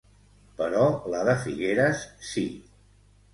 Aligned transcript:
Però 0.61 0.85
la 1.15 1.19
de 1.27 1.35
Figueres, 1.43 2.03
sí. 2.31 2.47